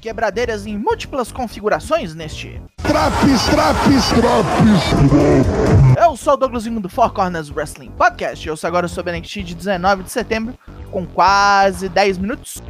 Quebradeiras 0.00 0.66
em 0.66 0.78
múltiplas 0.78 1.30
configurações 1.30 2.14
neste. 2.14 2.60
Traps, 2.78 3.44
traps, 3.50 4.08
traps. 4.08 6.02
Eu 6.02 6.16
sou 6.16 6.32
o 6.32 6.36
Douglasinho 6.36 6.80
do 6.80 6.88
Four 6.88 7.12
Corners 7.12 7.50
Wrestling 7.50 7.90
Podcast. 7.90 8.48
Eu 8.48 8.56
sou 8.56 8.68
agora 8.68 8.88
sobre 8.88 9.18
NXT 9.18 9.42
de 9.42 9.54
19 9.54 10.04
de 10.04 10.10
setembro, 10.10 10.58
com 10.90 11.06
quase 11.06 11.88
10 11.88 12.18
minutos. 12.18 12.62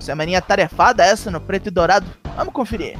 Semaninha 0.00 0.42
tarefada 0.42 1.04
essa 1.04 1.30
no 1.30 1.40
preto 1.40 1.68
e 1.68 1.70
dourado. 1.70 2.06
Vamos 2.36 2.52
conferir. 2.52 2.98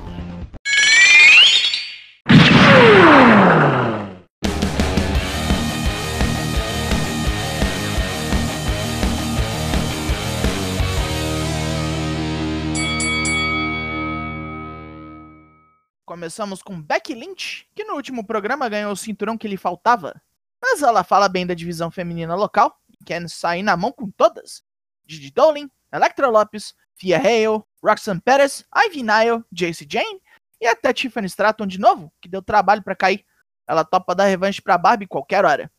Começamos 16.04 16.63
com 16.63 16.82
Becky 16.82 17.14
Lynch, 17.14 17.67
que 17.75 17.82
no 17.82 17.94
último 17.94 18.26
programa 18.26 18.68
ganhou 18.68 18.93
o 18.93 18.96
cinturão 18.96 19.39
que 19.39 19.49
lhe 19.49 19.57
faltava. 19.57 20.21
Mas 20.61 20.82
ela 20.82 21.03
fala 21.03 21.31
bem 21.31 21.46
da 21.46 21.54
divisão 21.54 21.90
feminina 21.90 22.35
local 22.35 22.79
e 23.00 23.03
quer 23.03 23.26
sair 23.26 23.62
na 23.62 23.75
mão 23.75 23.90
com 23.90 24.11
todas. 24.11 24.62
Gigi 25.07 25.31
Dolin, 25.31 25.71
Electra 25.90 26.29
Lopes, 26.29 26.75
Fia 26.95 27.17
Hale, 27.17 27.62
Roxanne 27.82 28.21
Perez, 28.21 28.67
Ivy 28.86 29.03
Nile, 29.03 29.43
Jace 29.50 29.86
Jane 29.89 30.21
e 30.61 30.67
até 30.67 30.93
Tiffany 30.93 31.26
Stratton 31.26 31.67
de 31.67 31.81
novo, 31.81 32.12
que 32.20 32.28
deu 32.28 32.42
trabalho 32.42 32.83
para 32.83 32.95
cair. 32.95 33.25
Ela 33.67 33.83
topa 33.83 34.14
dar 34.14 34.27
revanche 34.27 34.61
pra 34.61 34.77
Barbie 34.77 35.06
qualquer 35.06 35.47
hora. 35.47 35.73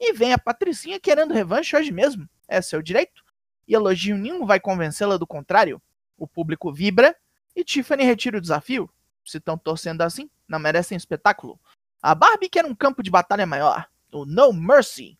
E 0.00 0.14
vem 0.14 0.32
a 0.32 0.38
Patricinha 0.38 0.98
querendo 0.98 1.34
revanche 1.34 1.76
hoje 1.76 1.92
mesmo. 1.92 2.26
É 2.48 2.62
seu 2.62 2.80
direito. 2.80 3.22
E 3.66 3.74
elogio 3.74 4.16
nenhum 4.16 4.46
vai 4.46 4.58
convencê-la 4.58 5.18
do 5.18 5.26
contrário. 5.26 5.82
O 6.16 6.26
público 6.26 6.72
vibra 6.72 7.14
e 7.54 7.62
Tiffany 7.62 8.04
retira 8.04 8.38
o 8.38 8.40
desafio, 8.40 8.88
se 9.30 9.38
estão 9.38 9.56
torcendo 9.56 10.02
assim, 10.02 10.30
não 10.46 10.58
merecem 10.58 10.96
espetáculo. 10.96 11.58
A 12.02 12.14
Barbie 12.14 12.48
quer 12.48 12.64
um 12.64 12.74
campo 12.74 13.02
de 13.02 13.10
batalha 13.10 13.46
maior, 13.46 13.88
o 14.12 14.24
No 14.24 14.52
Mercy. 14.52 15.18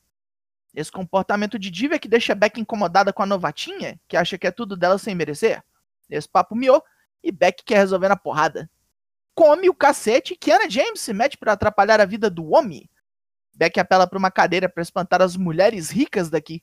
Esse 0.75 0.93
comportamento 0.93 1.59
de 1.59 1.71
diva 1.71 1.95
é 1.95 1.99
que 1.99 2.09
deixa 2.09 2.35
Beck 2.35 2.61
incomodada 2.61 3.13
com 3.13 3.23
a 3.23 3.27
novatinha, 3.27 3.99
que 4.07 4.17
acha 4.17 4.39
que 4.39 4.47
é 4.47 4.51
tudo 4.51 4.77
dela 4.77 4.99
sem 4.99 5.15
merecer. 5.15 5.63
Esse 6.09 6.29
papo 6.29 6.55
miou 6.55 6.83
e 7.23 7.33
Beck 7.33 7.65
quer 7.65 7.79
resolver 7.79 8.09
na 8.09 8.17
porrada. 8.17 8.71
Come 9.35 9.69
o 9.69 9.75
cacete 9.75 10.37
que 10.37 10.51
Anna 10.51 10.69
James 10.69 11.01
se 11.01 11.13
mete 11.13 11.37
para 11.37 11.53
atrapalhar 11.53 12.01
a 12.01 12.05
vida 12.05 12.31
do 12.31 12.53
homem. 12.53 12.89
Beck 13.55 13.79
apela 13.81 14.07
para 14.07 14.19
uma 14.19 14.31
cadeira 14.31 14.69
para 14.69 14.83
espantar 14.83 15.21
as 15.21 15.37
mulheres 15.37 15.91
ricas 15.91 16.31
daqui. 16.31 16.63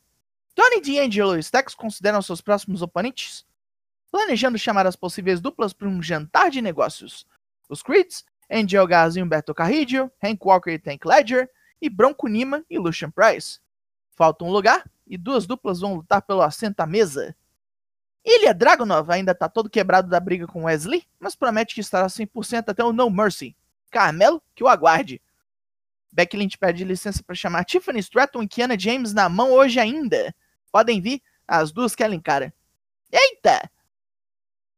Tony 0.56 0.80
D'Angelo 0.80 1.36
e 1.36 1.40
Stax 1.40 1.76
consideram 1.76 2.22
seus 2.22 2.40
próximos 2.40 2.82
oponentes, 2.82 3.46
planejando 4.10 4.58
chamar 4.58 4.88
as 4.88 4.96
possíveis 4.96 5.42
duplas 5.42 5.74
para 5.74 5.90
um 5.90 6.02
jantar 6.02 6.50
de 6.50 6.62
negócios. 6.62 7.28
Os 7.70 7.82
Creeds, 7.82 8.24
Angel 8.50 8.86
Garza 8.88 9.20
e 9.20 9.24
Humberto 9.24 9.54
Carrillo, 9.54 10.12
Hank 10.24 10.40
Walker 10.46 10.72
e 10.72 10.80
Tank 10.80 11.06
Ledger, 11.06 11.50
e 11.82 11.90
Bronco 11.90 12.28
Nima 12.28 12.64
e 12.70 12.78
Lucian 12.78 13.12
Price. 13.12 13.60
Falta 14.12 14.44
um 14.44 14.52
lugar 14.52 14.90
e 15.08 15.18
duas 15.18 15.46
duplas 15.46 15.80
vão 15.80 15.96
lutar 15.96 16.22
pelo 16.22 16.42
assento 16.42 16.80
à 16.80 16.86
mesa. 16.86 17.36
Ilha 18.24 18.54
Dragunov 18.54 19.12
ainda 19.12 19.36
tá 19.36 19.48
todo 19.48 19.70
quebrado 19.70 20.10
da 20.10 20.20
briga 20.20 20.48
com 20.48 20.64
Wesley, 20.64 21.06
mas 21.20 21.36
promete 21.36 21.76
que 21.76 21.82
estará 21.82 22.08
100% 22.08 22.70
até 22.70 22.84
o 22.84 22.92
No 22.92 23.10
Mercy. 23.10 23.56
Carmelo, 23.92 24.42
que 24.56 24.64
o 24.64 24.68
aguarde. 24.68 25.22
Becky 26.12 26.38
Lynch 26.38 26.58
pede 26.58 26.84
licença 26.84 27.22
para 27.22 27.36
chamar 27.36 27.66
Tiffany 27.66 28.00
Stratton 28.00 28.44
e 28.44 28.48
Kiana 28.48 28.80
James 28.80 29.14
na 29.14 29.30
mão 29.30 29.52
hoje 29.52 29.80
ainda. 29.80 30.34
Podem 30.72 31.00
vir, 31.00 31.22
as 31.48 31.72
duas 31.72 31.94
querem 31.94 32.20
cara. 32.20 32.54
Eita! 33.12 33.70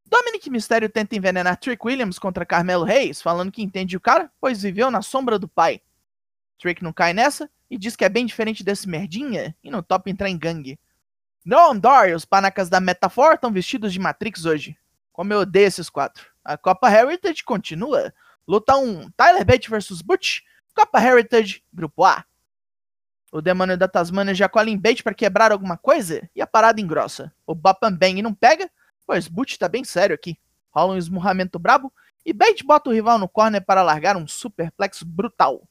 Dominic 0.10 0.50
Mysterio 0.50 0.90
tenta 0.90 1.16
envenenar 1.16 1.58
Trick 1.58 1.86
Williams 1.86 2.18
contra 2.18 2.46
Carmelo 2.46 2.86
Reis, 2.86 3.22
falando 3.22 3.52
que 3.52 3.62
entende 3.62 3.98
o 3.98 4.00
cara, 4.00 4.32
pois 4.40 4.62
viveu 4.62 4.90
na 4.90 5.02
sombra 5.02 5.38
do 5.38 5.48
pai. 5.48 5.82
Trick 6.58 6.82
não 6.82 6.94
cai 6.94 7.14
nessa 7.14 7.50
e 7.70 7.78
diz 7.78 7.96
que 7.96 8.06
é 8.06 8.10
bem 8.10 8.26
diferente 8.26 8.64
desse 8.64 8.88
merdinha 8.88 9.54
e 9.62 9.70
não 9.70 9.84
topa 9.84 10.10
entrar 10.10 10.30
em 10.30 10.38
gangue. 10.38 10.80
Noam 11.46 11.78
Dar 11.78 12.10
e 12.10 12.14
os 12.14 12.26
panacas 12.26 12.70
da 12.70 12.80
Metafor 12.80 13.34
estão 13.34 13.52
vestidos 13.52 13.92
de 13.92 14.00
Matrix 14.00 14.46
hoje. 14.46 14.78
Como 15.12 15.34
eu 15.34 15.40
odeio 15.40 15.68
esses 15.68 15.90
quatro. 15.90 16.26
A 16.44 16.58
Copa 16.58 16.90
Heritage 16.90 17.44
continua. 17.44 18.14
Luta 18.48 18.78
1, 18.78 19.12
Tyler 19.12 19.46
Bate 19.46 19.70
vs 19.70 20.02
Butch. 20.02 20.40
Copa 20.74 21.02
Heritage, 21.02 21.64
Grupo 21.74 22.06
A. 22.06 22.24
O 23.32 23.42
demônio 23.42 23.78
da 23.78 23.88
Tasmania 23.88 24.34
já 24.34 24.48
cola 24.48 24.70
em 24.70 24.78
Bate 24.78 25.04
para 25.04 25.14
quebrar 25.14 25.52
alguma 25.52 25.78
coisa 25.78 26.30
e 26.34 26.42
a 26.42 26.48
parada 26.48 26.80
engrossa. 26.80 27.34
O 27.46 27.54
Bopam 27.54 27.92
Bang 27.92 28.22
não 28.22 28.34
pega 28.34 28.70
Pois 29.08 29.30
Butch 29.30 29.58
tá 29.58 29.70
bem 29.70 29.86
sério 29.86 30.14
aqui. 30.14 30.38
Rola 30.70 30.94
um 30.94 30.98
esmurramento 30.98 31.58
brabo 31.58 31.92
e 32.26 32.34
Bate 32.34 32.62
bota 32.62 32.90
o 32.90 32.94
rival 32.94 33.18
no 33.18 33.30
corner 33.30 33.66
para 33.66 33.82
largar 33.82 34.18
um 34.18 34.28
superplex 34.28 35.02
brutal. 35.02 35.66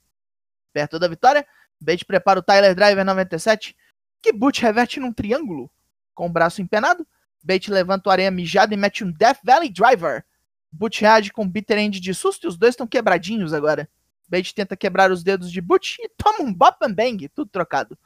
Perto 0.72 0.98
da 0.98 1.06
vitória, 1.06 1.46
Bate 1.78 2.02
prepara 2.06 2.40
o 2.40 2.42
Tyler 2.42 2.74
Driver 2.74 3.04
97, 3.04 3.76
que 4.22 4.32
Butch 4.32 4.60
reverte 4.60 4.98
num 4.98 5.12
triângulo. 5.12 5.70
Com 6.14 6.26
o 6.26 6.30
braço 6.30 6.62
empenado, 6.62 7.06
Bate 7.44 7.70
levanta 7.70 8.08
o 8.08 8.12
areia 8.12 8.30
mijado 8.30 8.72
e 8.72 8.76
mete 8.76 9.04
um 9.04 9.12
Death 9.12 9.40
Valley 9.44 9.68
Driver. 9.68 10.24
Butch 10.72 11.00
reage 11.02 11.30
com 11.30 11.46
bitter 11.46 11.78
end 11.78 12.00
de 12.00 12.14
susto 12.14 12.46
e 12.46 12.48
os 12.48 12.56
dois 12.56 12.72
estão 12.72 12.86
quebradinhos 12.86 13.52
agora. 13.52 13.86
Bate 14.26 14.54
tenta 14.54 14.74
quebrar 14.74 15.12
os 15.12 15.22
dedos 15.22 15.52
de 15.52 15.60
Butch 15.60 15.98
e 15.98 16.08
toma 16.16 16.42
um 16.42 16.52
bop 16.52 16.78
and 16.82 16.94
bang, 16.94 17.28
tudo 17.28 17.50
trocado. 17.50 17.98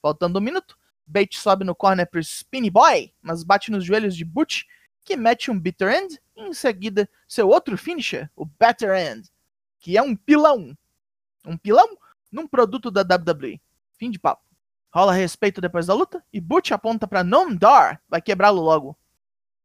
Faltando 0.00 0.38
um 0.38 0.42
minuto, 0.42 0.78
Bate 1.06 1.38
sobe 1.38 1.64
no 1.64 1.74
corner 1.74 2.08
pro 2.08 2.22
Spinny 2.22 2.70
Boy, 2.70 3.12
mas 3.22 3.44
bate 3.44 3.70
nos 3.70 3.84
joelhos 3.84 4.16
de 4.16 4.24
Butch 4.24 4.64
que 5.04 5.16
mete 5.16 5.50
um 5.50 5.58
bitter 5.58 5.88
end 5.88 6.20
e 6.34 6.42
em 6.42 6.52
seguida 6.52 7.08
seu 7.28 7.48
outro 7.48 7.78
finisher, 7.78 8.28
o 8.34 8.44
better 8.44 8.90
end, 8.90 9.30
que 9.78 9.96
é 9.96 10.02
um 10.02 10.16
pilão. 10.16 10.76
Um 11.44 11.56
pilão 11.56 11.96
num 12.30 12.46
produto 12.46 12.90
da 12.90 13.02
WWE. 13.02 13.60
Fim 13.96 14.10
de 14.10 14.18
papo. 14.18 14.44
Rola 14.92 15.12
respeito 15.12 15.60
depois 15.60 15.86
da 15.86 15.94
luta 15.94 16.24
e 16.32 16.40
Butch 16.40 16.72
aponta 16.72 17.06
para 17.06 17.22
Dar, 17.58 18.02
vai 18.08 18.20
quebrá-lo 18.20 18.60
logo. 18.60 18.98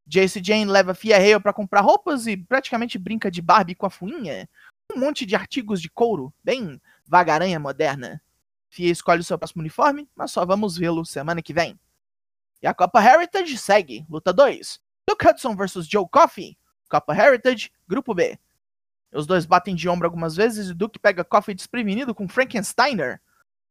Jace 0.05 0.41
Jane 0.43 0.65
leva 0.65 0.93
Fia 0.93 1.17
Hale 1.17 1.39
para 1.39 1.53
comprar 1.53 1.81
roupas 1.81 2.27
e 2.27 2.37
praticamente 2.37 2.99
brinca 2.99 3.31
de 3.31 3.41
Barbie 3.41 3.75
com 3.75 3.85
a 3.85 3.89
fuinha. 3.89 4.47
Um 4.93 4.99
monte 4.99 5.25
de 5.25 5.35
artigos 5.35 5.81
de 5.81 5.89
couro, 5.89 6.33
bem 6.43 6.81
vagaranha 7.07 7.59
moderna. 7.59 8.21
Fia 8.71 8.89
escolhe 8.89 9.19
o 9.19 9.23
seu 9.23 9.37
próximo 9.37 9.59
uniforme, 9.59 10.09
mas 10.15 10.31
só 10.31 10.45
vamos 10.45 10.77
vê-lo 10.77 11.05
semana 11.05 11.41
que 11.41 11.53
vem. 11.53 11.77
E 12.61 12.67
a 12.67 12.73
Copa 12.73 13.03
Heritage 13.03 13.57
segue, 13.57 14.05
luta 14.09 14.31
2. 14.31 14.79
Duke 15.05 15.27
Hudson 15.27 15.57
versus 15.57 15.85
Joe 15.85 16.07
Coffey, 16.09 16.57
Copa 16.89 17.13
Heritage, 17.13 17.69
Grupo 17.85 18.13
B. 18.15 18.39
Os 19.11 19.27
dois 19.27 19.45
batem 19.45 19.75
de 19.75 19.89
ombro 19.89 20.07
algumas 20.07 20.37
vezes 20.37 20.69
e 20.69 20.73
Duke 20.73 20.97
pega 20.97 21.25
Coffey 21.25 21.53
desprevenido 21.53 22.15
com 22.15 22.29
Frankensteiner. 22.29 23.19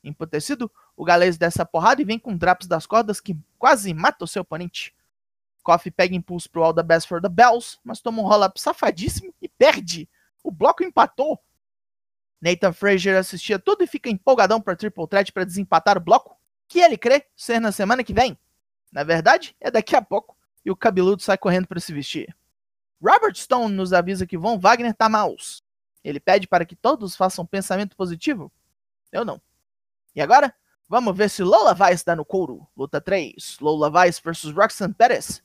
Emputecido, 0.05 0.71
o 0.95 1.03
galês 1.03 1.39
desce 1.39 1.63
a 1.63 1.65
porrada 1.65 2.03
e 2.03 2.05
vem 2.05 2.19
com 2.19 2.37
drops 2.37 2.67
das 2.67 2.87
cordas 2.87 3.23
que 3.23 3.35
quase 3.59 3.95
mata 3.95 4.25
o 4.27 4.29
seu 4.29 4.43
oponente. 4.43 4.95
Coffey 5.63 5.91
pega 5.91 6.15
impulso 6.15 6.51
pro 6.51 6.63
All 6.63 6.75
the 6.75 6.83
Best 6.83 7.09
for 7.09 7.23
the 7.23 7.29
Bells, 7.29 7.79
mas 7.83 8.03
toma 8.03 8.21
um 8.21 8.27
roll-up 8.27 8.61
safadíssimo 8.61 9.33
e 9.41 9.49
perde. 9.49 10.07
O 10.45 10.51
bloco 10.51 10.85
empatou. 10.85 11.41
Nathan 12.41 12.73
Frazier 12.73 13.17
assistia 13.17 13.59
tudo 13.59 13.85
e 13.85 13.87
fica 13.87 14.09
empolgadão 14.09 14.61
para 14.61 14.77
Triple 14.77 15.07
Threat 15.07 15.33
para 15.33 15.45
desempatar 15.45 15.99
o 15.99 16.01
bloco, 16.01 16.39
que 16.67 16.81
ele 16.81 16.97
crê 16.97 17.27
ser 17.37 17.61
na 17.61 17.71
semana 17.71 18.03
que 18.03 18.15
vem. 18.15 18.39
Na 18.91 19.05
verdade, 19.05 19.55
é 19.61 19.71
daqui 19.71 19.95
a 19.95 20.03
pouco 20.03 20.37
e 20.65 20.71
o 20.71 20.77
cabeludo 20.77 21.23
sai 21.23 21.37
correndo 21.37 21.69
para 21.69 21.81
se 21.81 21.93
vestir. 21.93 22.35
Robert 23.03 23.35
Stone 23.35 23.75
nos 23.75 23.93
avisa 23.93 24.27
que 24.27 24.37
Von 24.39 24.59
Wagner 24.59 24.95
tá 24.95 25.09
maus. 25.09 25.63
Ele 26.03 26.21
pede 26.21 26.47
para 26.47 26.65
que 26.65 26.77
todos 26.77 27.17
façam 27.17 27.47
pensamento 27.47 27.97
positivo? 27.97 28.51
Eu 29.13 29.25
não. 29.25 29.41
E 30.15 30.21
agora, 30.21 30.55
vamos 30.89 31.17
ver 31.17 31.31
se 31.31 31.43
Lola 31.43 31.75
Vice 31.75 32.05
dá 32.05 32.17
no 32.17 32.25
couro. 32.25 32.67
Luta 32.77 33.01
3, 33.01 33.59
Lola 33.61 33.91
Vice 33.91 34.21
versus 34.23 34.53
Roxanne 34.55 34.95
Perez. 34.95 35.43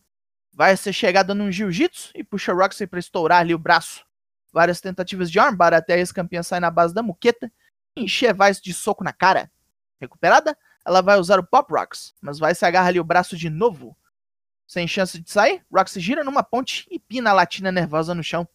Vai 0.52 0.76
ser 0.78 0.94
chegada 0.94 1.36
num 1.36 1.52
jiu-jitsu 1.52 2.12
e 2.16 2.24
puxa 2.24 2.54
Roxy 2.54 2.88
para 2.88 3.00
estourar 3.00 3.42
ali 3.42 3.54
o 3.54 3.60
braço. 3.60 4.06
Várias 4.56 4.80
tentativas 4.80 5.30
de 5.30 5.38
armbar 5.38 5.74
até 5.74 5.94
a 5.96 5.98
ex-campeã 5.98 6.42
sai 6.42 6.60
na 6.60 6.72
base 6.72 6.96
da 6.96 7.04
muqueta 7.04 7.52
e 7.96 8.06
encher 8.06 8.34
Vice 8.34 8.64
de 8.64 8.74
soco 8.74 9.04
na 9.04 9.12
cara. 9.12 9.52
Recuperada, 10.00 10.58
ela 10.86 11.02
vai 11.02 11.20
usar 11.20 11.38
o 11.38 11.46
Pop 11.46 11.72
Rocks, 11.72 12.16
mas 12.22 12.40
vai 12.40 12.56
se 12.56 12.66
agarra 12.66 12.88
ali 12.88 13.00
o 13.00 13.04
braço 13.04 13.36
de 13.36 13.50
novo 13.50 13.96
sem 14.68 14.88
chance 14.88 15.20
de 15.20 15.30
sair, 15.30 15.64
Roxy 15.72 16.00
gira 16.00 16.24
numa 16.24 16.44
ponte 16.44 16.88
e 16.90 16.98
pina 16.98 17.30
a 17.30 17.34
latina 17.34 17.72
nervosa 17.72 18.16
no 18.16 18.24
chão. 18.24 18.48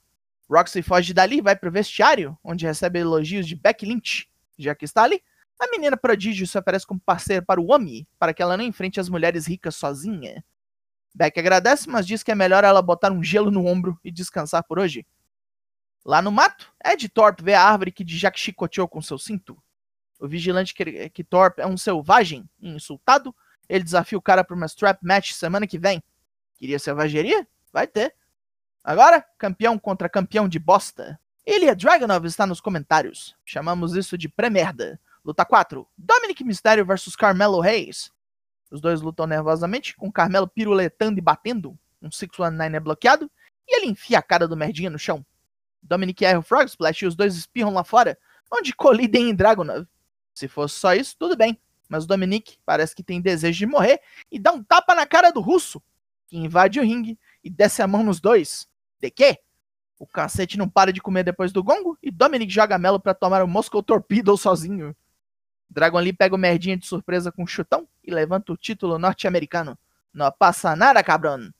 Roxy 0.48 0.82
foge 0.82 1.14
dali 1.14 1.38
e 1.38 1.40
vai 1.40 1.54
pro 1.54 1.70
vestiário, 1.70 2.36
onde 2.42 2.66
recebe 2.66 2.98
elogios 2.98 3.46
de 3.46 3.54
Becky 3.54 3.86
Lynch. 3.86 4.28
Já 4.58 4.74
que 4.74 4.84
está 4.84 5.04
ali, 5.04 5.22
a 5.58 5.68
menina 5.68 5.96
prodígio 5.96 6.46
se 6.46 6.58
oferece 6.58 6.86
como 6.86 7.00
parceira 7.00 7.44
para 7.44 7.60
o 7.60 7.70
Omi, 7.72 8.08
para 8.18 8.34
que 8.34 8.42
ela 8.42 8.56
não 8.56 8.64
enfrente 8.64 8.98
as 8.98 9.08
mulheres 9.08 9.46
ricas 9.46 9.76
sozinha. 9.76 10.44
Beck 11.14 11.38
agradece, 11.38 11.88
mas 11.88 12.06
diz 12.06 12.22
que 12.22 12.32
é 12.32 12.34
melhor 12.34 12.64
ela 12.64 12.82
botar 12.82 13.12
um 13.12 13.22
gelo 13.22 13.50
no 13.50 13.66
ombro 13.66 13.98
e 14.02 14.10
descansar 14.10 14.64
por 14.64 14.78
hoje. 14.78 15.06
Lá 16.04 16.22
no 16.22 16.32
mato, 16.32 16.72
Ed 16.84 17.08
Thorpe 17.08 17.42
vê 17.42 17.54
a 17.54 17.62
árvore 17.62 17.92
que 17.92 18.04
Jack 18.04 18.38
chicoteou 18.38 18.88
com 18.88 19.02
seu 19.02 19.18
cinto. 19.18 19.60
O 20.18 20.28
vigilante 20.28 20.74
que, 20.74 21.08
que 21.10 21.24
Thorpe 21.24 21.62
é 21.62 21.66
um 21.66 21.76
selvagem 21.76 22.48
insultado 22.60 23.34
Ele 23.68 23.84
desafia 23.84 24.18
o 24.18 24.22
cara 24.22 24.44
pra 24.44 24.56
uma 24.56 24.66
strap 24.66 25.02
match 25.02 25.32
semana 25.32 25.66
que 25.66 25.78
vem. 25.78 26.02
Queria 26.56 26.78
selvageria? 26.78 27.46
Vai 27.72 27.86
ter. 27.86 28.14
Agora, 28.82 29.24
campeão 29.38 29.78
contra 29.78 30.08
campeão 30.08 30.48
de 30.48 30.58
bosta. 30.58 31.18
Ilya 31.46 31.74
Dragunov 31.74 32.26
está 32.26 32.46
nos 32.46 32.60
comentários. 32.60 33.36
Chamamos 33.44 33.94
isso 33.94 34.18
de 34.18 34.28
pré-merda. 34.28 35.00
Luta 35.24 35.44
4. 35.44 35.86
Dominic 35.96 36.42
Mysterio 36.44 36.84
versus 36.84 37.14
Carmelo 37.14 37.60
Reis. 37.60 38.10
Os 38.70 38.80
dois 38.80 39.00
lutam 39.00 39.26
nervosamente, 39.26 39.96
com 39.96 40.12
Carmelo 40.12 40.48
piruletando 40.48 41.18
e 41.18 41.22
batendo. 41.22 41.78
Um 42.00 42.10
619 42.10 42.76
é 42.76 42.80
bloqueado. 42.80 43.30
E 43.66 43.76
ele 43.76 43.86
enfia 43.86 44.18
a 44.18 44.22
cara 44.22 44.48
do 44.48 44.56
merdinha 44.56 44.90
no 44.90 44.98
chão. 44.98 45.24
Dominic 45.82 46.24
erra 46.24 46.38
o 46.38 46.42
Frog 46.42 46.66
Splash 46.66 47.02
e 47.02 47.06
os 47.06 47.14
dois 47.14 47.36
espirram 47.36 47.72
lá 47.72 47.84
fora, 47.84 48.18
onde 48.52 48.74
colidem 48.74 49.30
em 49.30 49.34
Dragunov. 49.34 49.86
Se 50.34 50.48
fosse 50.48 50.74
só 50.76 50.94
isso, 50.94 51.16
tudo 51.18 51.36
bem. 51.36 51.60
Mas 51.88 52.04
o 52.04 52.06
Dominic 52.06 52.56
parece 52.64 52.94
que 52.94 53.02
tem 53.02 53.20
desejo 53.20 53.58
de 53.58 53.66
morrer 53.66 54.00
e 54.30 54.38
dá 54.38 54.52
um 54.52 54.62
tapa 54.62 54.94
na 54.94 55.06
cara 55.06 55.30
do 55.30 55.40
russo, 55.40 55.82
que 56.28 56.36
invade 56.36 56.78
o 56.78 56.82
ringue 56.82 57.18
e 57.42 57.50
desce 57.50 57.82
a 57.82 57.86
mão 57.86 58.04
nos 58.04 58.20
dois. 58.20 58.68
De 59.00 59.10
quê? 59.10 59.38
O 59.98 60.06
cacete 60.06 60.56
não 60.56 60.68
para 60.68 60.92
de 60.92 61.00
comer 61.00 61.24
depois 61.24 61.52
do 61.52 61.62
gongo 61.62 61.98
e 62.02 62.10
Dominic 62.10 62.52
joga 62.52 62.78
Melo 62.78 63.00
para 63.00 63.12
tomar 63.12 63.42
o 63.42 63.48
Moscow 63.48 63.82
Torpedo 63.82 64.36
sozinho. 64.36 64.94
Dragon 65.68 65.98
Lee 65.98 66.12
pega 66.12 66.34
o 66.34 66.38
merdinha 66.38 66.76
de 66.76 66.86
surpresa 66.86 67.30
com 67.30 67.42
um 67.42 67.46
chutão 67.46 67.86
e 68.02 68.10
levanta 68.10 68.52
o 68.52 68.56
título 68.56 68.98
norte-americano. 68.98 69.78
Não 70.12 70.30
passa 70.32 70.74
nada, 70.74 71.02
cabrão. 71.02 71.52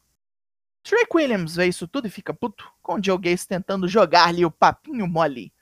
Trick 0.91 1.07
Williams 1.15 1.55
vê 1.55 1.69
isso 1.69 1.87
tudo 1.87 2.09
e 2.09 2.11
fica 2.11 2.35
puto, 2.35 2.69
com 2.83 3.01
Joe 3.01 3.17
Gacy 3.17 3.47
tentando 3.47 3.87
jogar-lhe 3.87 4.45
o 4.45 4.51
papinho 4.51 5.07
mole. 5.07 5.53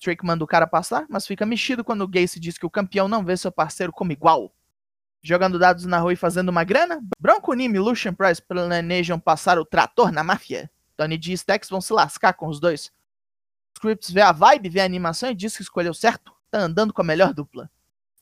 Trick 0.00 0.24
manda 0.24 0.42
o 0.42 0.46
cara 0.46 0.66
passar, 0.66 1.04
mas 1.10 1.26
fica 1.26 1.44
mexido 1.44 1.84
quando 1.84 2.00
o 2.00 2.08
Gacy 2.08 2.40
diz 2.40 2.56
que 2.56 2.64
o 2.64 2.70
campeão 2.70 3.06
não 3.06 3.22
vê 3.22 3.36
seu 3.36 3.52
parceiro 3.52 3.92
como 3.92 4.12
igual. 4.12 4.50
Jogando 5.20 5.58
dados 5.58 5.84
na 5.84 5.98
rua 5.98 6.14
e 6.14 6.16
fazendo 6.16 6.48
uma 6.48 6.64
grana, 6.64 7.02
Bronco 7.20 7.52
Nime 7.52 7.76
e 7.76 7.78
Lucian 7.78 8.14
Price 8.14 8.40
planejam 8.40 9.20
passar 9.20 9.58
o 9.58 9.64
trator 9.66 10.10
na 10.10 10.24
máfia. 10.24 10.70
Tony 10.96 11.18
D 11.18 11.32
e 11.32 11.34
Stax 11.34 11.68
vão 11.68 11.82
se 11.82 11.92
lascar 11.92 12.32
com 12.32 12.48
os 12.48 12.58
dois. 12.58 12.90
Scripps 13.76 14.10
vê 14.10 14.22
a 14.22 14.32
vibe, 14.32 14.70
vê 14.70 14.80
a 14.80 14.86
animação 14.86 15.30
e 15.30 15.34
diz 15.34 15.54
que 15.54 15.62
escolheu 15.62 15.92
certo, 15.92 16.32
tá 16.50 16.60
andando 16.60 16.94
com 16.94 17.02
a 17.02 17.04
melhor 17.04 17.34
dupla. 17.34 17.70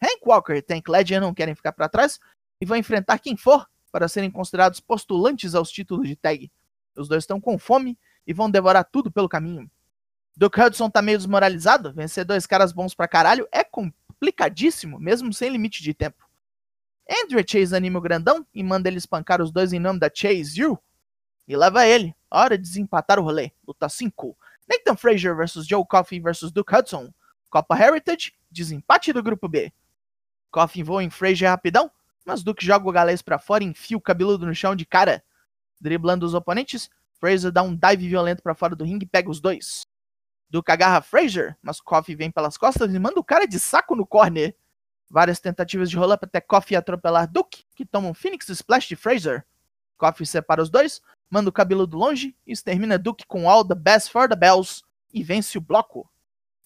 Hank 0.03 0.19
Walker 0.27 0.55
e 0.55 0.63
Tank 0.63 0.89
Ledger 0.89 1.21
não 1.21 1.33
querem 1.33 1.55
ficar 1.55 1.71
para 1.71 1.89
trás 1.89 2.19
e 2.61 2.67
vão 2.67 2.77
enfrentar 2.77 3.21
quem 3.21 3.37
for 3.37 3.69
para 3.91 4.09
serem 4.09 4.31
considerados 4.31 4.81
postulantes 4.81 5.55
aos 5.55 5.71
títulos 5.71 6.09
de 6.09 6.17
tag. 6.17 6.51
Os 6.97 7.09
dois 7.09 7.23
estão 7.23 7.41
com 7.41 7.59
fome 7.59 7.99
e 8.27 8.33
vão 8.33 8.51
devorar 8.51 8.85
tudo 8.85 9.11
pelo 9.11 9.29
caminho. 9.29 9.71
Duke 10.37 10.61
Hudson 10.61 10.91
tá 10.91 11.01
meio 11.01 11.19
desmoralizado, 11.19 11.93
vencer 11.93 12.25
dois 12.25 12.47
caras 12.47 12.73
bons 12.73 12.95
pra 12.95 13.09
caralho 13.09 13.49
é 13.51 13.65
complicadíssimo, 13.65 14.99
mesmo 14.99 15.33
sem 15.33 15.51
limite 15.51 15.83
de 15.83 15.95
tempo. 15.95 16.27
Andrew 17.09 17.43
Chase 17.47 17.75
anima 17.75 17.99
o 17.99 18.03
grandão 18.03 18.45
e 18.53 18.63
manda 18.63 18.89
ele 18.89 18.99
espancar 18.99 19.41
os 19.41 19.51
dois 19.51 19.73
em 19.73 19.79
nome 19.79 19.99
da 19.99 20.11
Chase 20.13 20.61
You. 20.61 20.79
E 21.47 21.57
leva 21.57 21.87
ele. 21.87 22.15
Hora 22.31 22.59
de 22.59 22.65
desempatar 22.65 23.19
o 23.19 23.23
rolê. 23.23 23.53
Luta 23.67 23.89
5. 23.89 24.37
Nathan 24.69 24.97
Frazier 24.97 25.37
vs 25.37 25.67
Joe 25.67 25.87
Coffey 25.87 26.21
vs 26.21 26.51
Duke 26.51 26.75
Hudson. 26.75 27.13
Copa 27.49 27.81
Heritage, 27.81 28.35
desempate 28.51 29.13
do 29.13 29.23
grupo 29.23 29.49
B. 29.49 29.73
Coffey 30.51 30.83
voa 30.83 31.05
em 31.05 31.11
Frazier 31.11 31.49
rapidão, 31.49 31.91
mas 32.27 32.43
Duke 32.43 32.67
joga 32.67 32.89
o 32.89 32.93
galês 32.93 33.23
para 33.23 33.39
fora 33.39 33.63
enfia 33.63 33.97
o 33.97 34.01
cabeludo 34.01 34.45
no 34.45 34.55
chão 34.55 34.75
de 34.75 34.85
cara. 34.85 35.23
Driblando 35.81 36.27
os 36.27 36.35
oponentes, 36.35 36.91
Frazier 37.21 37.53
dá 37.53 37.63
um 37.63 37.75
dive 37.75 38.09
violento 38.09 38.43
para 38.43 38.55
fora 38.55 38.75
do 38.75 38.85
ringue 38.85 39.05
e 39.05 39.09
pega 39.09 39.31
os 39.31 39.41
dois. 39.41 39.83
Duke 40.51 40.71
agarra 40.71 41.01
Frazier, 41.01 41.57
mas 41.63 41.81
Coffey 41.81 42.15
vem 42.15 42.31
pelas 42.31 42.57
costas 42.59 42.93
e 42.93 42.99
manda 42.99 43.19
o 43.19 43.25
cara 43.25 43.47
de 43.47 43.59
saco 43.59 43.95
no 43.95 44.07
corner. 44.07 44.57
Várias 45.09 45.39
tentativas 45.39 45.89
de 45.89 45.97
roll-up 45.97 46.25
até 46.25 46.41
Coffey 46.41 46.77
atropelar 46.77 47.31
Duke, 47.31 47.65
que 47.75 47.87
toma 47.87 48.09
um 48.09 48.15
Phoenix 48.15 48.49
Splash 48.49 48.89
de 48.89 48.97
Fraser. 48.97 49.47
Coffey 49.97 50.27
separa 50.27 50.63
os 50.63 50.69
dois, 50.69 51.01
manda 51.31 51.49
o 51.49 51.53
cabelo 51.53 51.87
do 51.87 51.97
longe 51.97 52.37
e 52.47 52.53
extermina 52.53 52.99
Duke 52.99 53.25
com 53.27 53.49
All 53.49 53.67
the 53.67 53.75
Best 53.75 54.11
for 54.11 54.29
the 54.29 54.37
Bells 54.37 54.83
e 55.13 55.23
vence 55.23 55.57
o 55.57 55.61
bloco. 55.61 56.11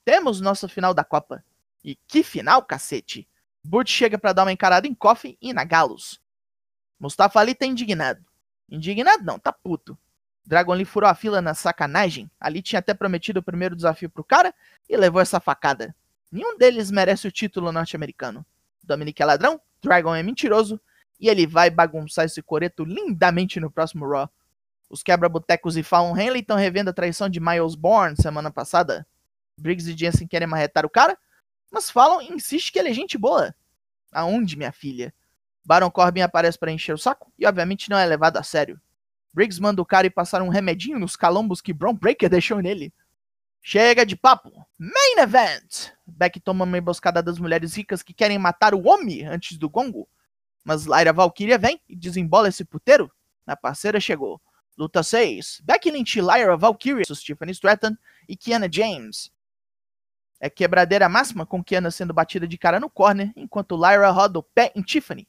Temos 0.04 0.40
nosso 0.40 0.68
final 0.68 0.94
da 0.94 1.04
Copa. 1.04 1.44
E 1.84 1.96
que 2.06 2.22
final, 2.22 2.62
cacete! 2.62 3.29
Butch 3.64 3.90
chega 3.90 4.18
para 4.18 4.32
dar 4.32 4.44
uma 4.44 4.52
encarada 4.52 4.86
em 4.86 4.94
Coffey 4.94 5.36
e 5.40 5.52
na 5.52 5.64
Galos. 5.64 6.20
Mustafa 6.98 7.40
Ali 7.40 7.54
tá 7.54 7.66
indignado. 7.66 8.24
Indignado 8.68 9.24
não, 9.24 9.38
tá 9.38 9.52
puto. 9.52 9.98
Dragon 10.44 10.74
Lee 10.74 10.84
furou 10.84 11.08
a 11.08 11.14
fila 11.14 11.40
na 11.40 11.54
sacanagem. 11.54 12.30
Ali 12.40 12.62
tinha 12.62 12.78
até 12.78 12.94
prometido 12.94 13.40
o 13.40 13.42
primeiro 13.42 13.76
desafio 13.76 14.10
pro 14.10 14.24
cara 14.24 14.54
e 14.88 14.96
levou 14.96 15.20
essa 15.20 15.40
facada. 15.40 15.94
Nenhum 16.30 16.56
deles 16.56 16.90
merece 16.90 17.26
o 17.26 17.32
título 17.32 17.72
norte-americano. 17.72 18.44
Dominic 18.82 19.20
é 19.20 19.24
ladrão, 19.24 19.60
Dragon 19.82 20.14
é 20.14 20.22
mentiroso, 20.22 20.80
e 21.18 21.28
ele 21.28 21.46
vai 21.46 21.70
bagunçar 21.70 22.24
esse 22.24 22.42
coreto 22.42 22.84
lindamente 22.84 23.60
no 23.60 23.70
próximo 23.70 24.08
Raw. 24.08 24.28
Os 24.88 25.02
quebra-botecos 25.02 25.76
e 25.76 25.82
Fallon 25.82 26.16
Henley 26.16 26.40
estão 26.40 26.56
revendo 26.56 26.90
a 26.90 26.92
traição 26.92 27.28
de 27.28 27.38
Miles 27.38 27.74
Bourne 27.74 28.16
semana 28.16 28.50
passada. 28.50 29.06
Briggs 29.56 29.88
e 29.88 29.96
Jensen 29.96 30.26
querem 30.26 30.48
marretar 30.48 30.84
o 30.84 30.90
cara, 30.90 31.16
mas 31.70 31.90
Fallon 31.90 32.20
insiste 32.20 32.72
que 32.72 32.78
ele 32.78 32.88
é 32.88 32.92
gente 32.94 33.16
boa. 33.16 33.54
Aonde, 34.12 34.56
minha 34.56 34.72
filha? 34.72 35.14
Baron 35.64 35.90
Corbin 35.90 36.22
aparece 36.22 36.58
para 36.58 36.72
encher 36.72 36.94
o 36.94 36.98
saco 36.98 37.32
e 37.38 37.46
obviamente 37.46 37.88
não 37.90 37.96
é 37.96 38.04
levado 38.04 38.36
a 38.36 38.42
sério. 38.42 38.80
Briggs 39.32 39.60
manda 39.60 39.80
o 39.80 39.86
cara 39.86 40.06
ir 40.06 40.10
passar 40.10 40.42
um 40.42 40.48
remedinho 40.48 40.98
nos 40.98 41.14
calombos 41.14 41.60
que 41.60 41.72
Braun 41.72 41.94
Breaker 41.94 42.28
deixou 42.30 42.60
nele. 42.60 42.92
Chega 43.62 44.06
de 44.06 44.16
papo. 44.16 44.50
Main 44.78 45.18
Event! 45.18 45.92
Beck 46.06 46.40
toma 46.40 46.64
uma 46.64 46.78
emboscada 46.78 47.22
das 47.22 47.38
mulheres 47.38 47.74
ricas 47.74 48.02
que 48.02 48.14
querem 48.14 48.38
matar 48.38 48.74
o 48.74 48.88
homem 48.88 49.26
antes 49.26 49.56
do 49.56 49.68
gongo. 49.68 50.08
Mas 50.64 50.86
Lyra 50.86 51.12
Valkyria 51.12 51.58
vem 51.58 51.80
e 51.88 51.94
desembola 51.94 52.48
esse 52.48 52.64
puteiro. 52.64 53.10
A 53.46 53.56
parceira 53.56 54.00
chegou. 54.00 54.40
Luta 54.78 55.02
6. 55.02 55.60
Becky 55.62 55.90
Lynch, 55.90 56.20
Lyra 56.20 56.56
Valkyria, 56.56 57.04
Tiffany 57.04 57.52
Stratton 57.52 57.96
e 58.28 58.36
Kiana 58.36 58.68
James. 58.70 59.30
É 60.40 60.48
quebradeira 60.48 61.06
máxima 61.06 61.44
com 61.44 61.62
Kiana 61.62 61.90
sendo 61.90 62.14
batida 62.14 62.48
de 62.48 62.56
cara 62.56 62.80
no 62.80 62.88
corner, 62.88 63.30
enquanto 63.36 63.76
Lyra 63.76 64.10
roda 64.10 64.38
o 64.38 64.42
pé 64.42 64.72
em 64.74 64.80
Tiffany. 64.80 65.28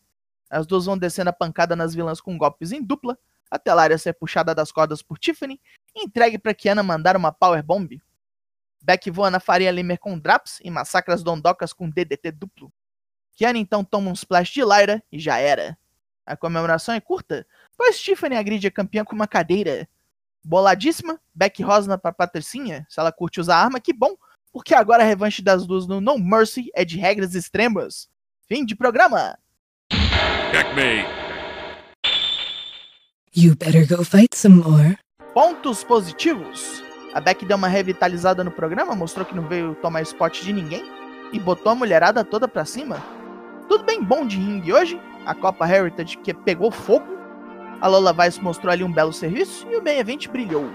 As 0.50 0.66
duas 0.66 0.86
vão 0.86 0.98
descendo 0.98 1.30
a 1.30 1.34
pancada 1.34 1.75
nas 1.75 1.94
vilãs 1.94 2.22
com 2.22 2.38
golpes 2.38 2.72
em 2.72 2.81
dupla, 2.81 3.18
até 3.50 3.75
Lyra 3.75 3.98
ser 3.98 4.13
puxada 4.13 4.56
das 4.56 4.72
cordas 4.72 5.02
por 5.02 5.19
Tiffany 5.19 5.60
e 5.94 6.06
entregue 6.06 6.40
para 6.40 6.54
Kiana 6.54 6.81
mandar 6.81 7.18
uma 7.18 7.34
power 7.34 7.62
bomb. 7.62 8.02
Beck 8.81 9.12
voa 9.12 9.30
na 9.30 9.42
Faria 9.42 9.69
Limer 9.69 10.00
com 10.00 10.18
Draps 10.18 10.60
e 10.63 10.72
massacra 10.72 11.14
as 11.14 11.22
Dondocas 11.22 11.74
com 11.74 11.90
DDT 11.90 12.31
duplo. 12.31 12.72
Kiana 13.34 13.60
então 13.60 13.84
toma 13.84 14.10
um 14.10 14.14
splash 14.14 14.54
de 14.54 14.64
Lyra 14.64 15.04
e 15.12 15.19
já 15.19 15.38
era. 15.38 15.78
A 16.26 16.38
comemoração 16.38 16.95
é 16.95 17.02
curta, 17.02 17.45
pois 17.78 18.00
Tiffany 18.00 18.38
agride 18.38 18.68
a 18.68 18.71
campeã 18.71 19.04
com 19.04 19.14
uma 19.14 19.28
cadeira. 19.28 19.88
Boladíssima, 20.44 21.19
Beck 21.35 21.62
rosna 21.62 21.97
pra 21.97 22.14
Patricinha, 22.14 22.85
se 22.90 23.00
ela 23.00 23.12
curte 23.12 23.40
usar 23.40 23.57
arma, 23.57 23.80
que 23.80 23.94
bom, 23.94 24.16
porque 24.52 24.76
agora 24.76 25.04
a 25.04 25.06
revanche 25.06 25.42
das 25.42 25.66
duas 25.66 25.88
no 25.88 26.02
No 26.02 26.18
Mercy 26.18 26.70
é 26.74 26.84
de 26.84 26.98
regras 26.98 27.36
extremas. 27.36 28.10
Fim 28.48 28.66
de 28.66 28.76
programa! 28.76 29.38
Checkmate. 30.52 31.08
You 33.34 33.56
better 33.56 33.88
go 33.88 34.04
fight 34.04 34.36
some 34.36 34.58
more. 34.58 34.98
Pontos 35.34 35.84
positivos. 35.84 36.84
A 37.14 37.22
Beck 37.22 37.46
deu 37.46 37.56
uma 37.56 37.68
revitalizada 37.68 38.44
no 38.44 38.52
programa, 38.52 38.96
mostrou 38.96 39.26
que 39.26 39.36
não 39.36 39.48
veio 39.48 39.76
tomar 39.76 40.02
spot 40.02 40.44
de 40.44 40.52
ninguém 40.52 40.84
e 41.31 41.40
botou 41.40 41.72
a 41.72 41.76
mulherada 41.76 42.24
toda 42.26 42.48
pra 42.48 42.66
cima. 42.66 43.02
Tudo 43.70 43.86
bem 43.86 44.04
bom 44.04 44.26
de 44.26 44.38
ringue 44.38 44.74
hoje, 44.74 45.00
a 45.26 45.34
Copa 45.34 45.68
Heritage 45.68 46.18
que 46.18 46.34
pegou 46.34 46.72
fogo, 46.72 47.08
a 47.80 47.88
Lola 47.88 48.14
Vice 48.14 48.42
mostrou 48.42 48.72
ali 48.72 48.84
um 48.84 48.92
belo 48.92 49.14
serviço 49.14 49.66
e 49.72 49.78
o 49.78 49.84
main 49.84 49.98
event 49.98 50.28
brilhou. 50.28 50.70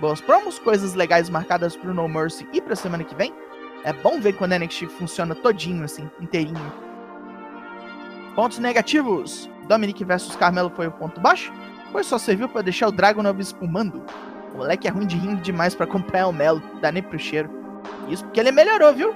Boas 0.00 0.20
promos, 0.20 0.58
coisas 0.58 0.94
legais 0.94 1.30
marcadas 1.30 1.76
pro 1.76 1.94
No 1.94 2.08
Mercy 2.08 2.48
e 2.52 2.60
pra 2.60 2.74
semana 2.74 3.04
que 3.04 3.14
vem. 3.14 3.32
É 3.84 3.92
bom 3.92 4.20
ver 4.20 4.34
quando 4.34 4.52
a 4.52 4.58
NXT 4.58 4.86
funciona 4.86 5.34
todinho 5.34 5.84
assim, 5.84 6.10
inteirinho. 6.20 6.72
Pontos 8.34 8.58
negativos. 8.58 9.48
Dominic 9.68 10.04
versus 10.04 10.34
Carmelo 10.34 10.72
foi 10.74 10.86
o 10.86 10.92
ponto 10.92 11.20
baixo, 11.20 11.52
pois 11.92 12.06
só 12.06 12.18
serviu 12.18 12.48
para 12.48 12.62
deixar 12.62 12.88
o 12.88 12.92
Dragunov 12.92 13.38
espumando. 13.40 14.02
O 14.54 14.58
moleque 14.58 14.88
é 14.88 14.90
ruim 14.90 15.06
de 15.06 15.16
ringue 15.16 15.40
demais 15.40 15.74
para 15.74 15.84
acompanhar 15.84 16.28
o 16.28 16.32
Melo, 16.32 16.62
dá 16.80 16.90
nem 16.90 17.02
pro 17.02 17.18
cheiro. 17.18 17.50
Isso 18.08 18.24
porque 18.24 18.40
ele 18.40 18.52
melhorou, 18.52 18.92
viu? 18.92 19.14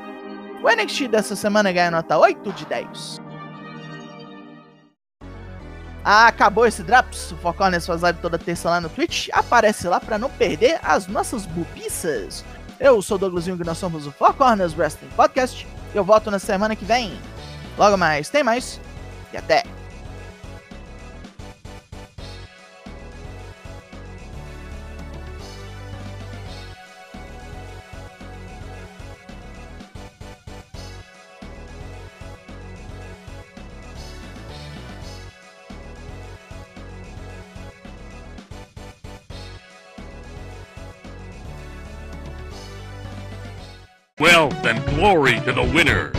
O 0.62 0.71
NXT 0.71 1.09
dessa 1.09 1.37
semana 1.37 1.73
ganha 1.73 1.90
nota 1.90 2.16
8 2.16 2.52
de 2.52 2.64
10. 2.66 3.21
Ah, 6.08 6.28
acabou 6.28 6.64
esse 6.64 6.84
Draps. 6.84 7.32
O 7.32 7.36
Focorners 7.38 7.84
faz 7.84 8.00
live 8.00 8.20
toda 8.20 8.38
terça 8.38 8.70
lá 8.70 8.80
no 8.80 8.88
Twitch. 8.88 9.28
Aparece 9.32 9.88
lá 9.88 9.98
para 9.98 10.16
não 10.16 10.30
perder 10.30 10.78
as 10.80 11.08
nossas 11.08 11.44
bobiças. 11.46 12.44
Eu 12.78 13.02
sou 13.02 13.16
o 13.16 13.18
Douglas 13.18 13.44
Jung 13.44 13.60
e 13.60 13.66
nós 13.66 13.76
somos 13.76 14.06
o 14.06 14.12
Four 14.12 14.34
Corners 14.34 14.72
Wrestling 14.78 15.08
Podcast. 15.16 15.66
Eu 15.92 16.04
volto 16.04 16.30
na 16.30 16.38
semana 16.38 16.76
que 16.76 16.84
vem. 16.84 17.18
Logo 17.76 17.96
mais, 17.96 18.28
tem 18.28 18.44
mais. 18.44 18.80
E 19.32 19.36
até! 19.36 19.64
Well, 44.18 44.49
then 44.62 44.82
glory 44.94 45.40
to 45.40 45.52
the 45.52 45.70
winner. 45.75 46.11